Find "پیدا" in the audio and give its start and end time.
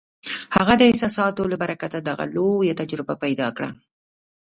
3.23-3.47